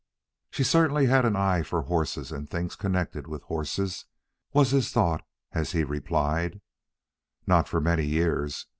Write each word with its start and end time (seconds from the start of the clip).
She 0.49 0.63
certainly 0.63 1.05
had 1.05 1.25
an 1.25 1.35
eye 1.35 1.61
for 1.61 1.83
horses 1.83 2.31
and 2.31 2.49
things 2.49 2.75
connected 2.75 3.27
with 3.27 3.43
horses 3.43 4.05
was 4.51 4.71
his 4.71 4.89
thought, 4.91 5.23
as 5.51 5.73
he 5.73 5.83
replied: 5.83 6.59
"Not 7.45 7.67
for 7.69 7.79
many 7.79 8.07
years. 8.07 8.65